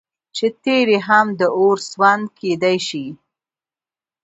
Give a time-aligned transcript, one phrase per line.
[0.35, 3.05] چې تيږي هم د اور سوند كېدى شي